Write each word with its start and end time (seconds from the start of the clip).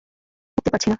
উঠতে 0.57 0.69
পারছি 0.71 0.85
না। 0.85 0.89